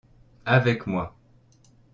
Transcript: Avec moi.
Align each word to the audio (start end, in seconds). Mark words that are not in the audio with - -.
Avec 0.47 0.87
moi. 0.87 1.15